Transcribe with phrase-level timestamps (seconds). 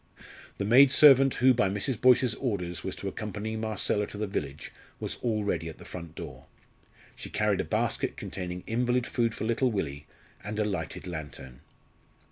[0.57, 2.01] The maid servant who, by Mrs.
[2.01, 6.45] Boyce's orders, was to accompany Marcella to the village, was already at the front door.
[7.15, 10.07] She carried a basket containing invalid food for little Willie,
[10.43, 11.59] and a lighted lantern.